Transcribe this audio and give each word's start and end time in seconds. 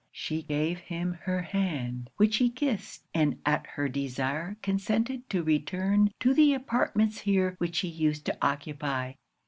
She 0.11 0.41
gave 0.41 0.79
him 0.79 1.13
her 1.25 1.43
hand, 1.43 2.09
which 2.17 2.37
he 2.37 2.49
kissed, 2.49 3.05
and 3.13 3.37
at 3.45 3.67
her 3.67 3.87
desire 3.87 4.57
consented 4.63 5.29
to 5.29 5.43
return 5.43 6.09
to 6.21 6.33
the 6.33 6.55
apartments 6.55 7.19
here 7.19 7.53
which 7.59 7.77
he 7.81 7.87
used 7.87 8.25
to 8.25 8.35
occupy. 8.41 9.13